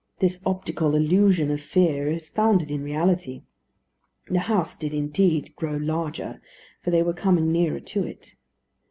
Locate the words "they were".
6.89-7.13